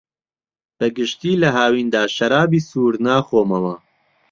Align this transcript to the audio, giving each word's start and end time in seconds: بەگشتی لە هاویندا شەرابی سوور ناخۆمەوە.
بەگشتی 0.77 1.39
لە 1.41 1.49
هاویندا 1.57 2.03
شەرابی 2.15 2.65
سوور 2.69 2.93
ناخۆمەوە. 3.05 3.75